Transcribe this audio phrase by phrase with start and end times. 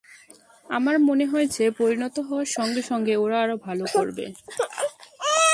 [0.69, 4.25] আমার মনে হয়েছে, পরিণত হওয়ার সঙ্গে সঙ্গে ওরা আরও ভালো করবে।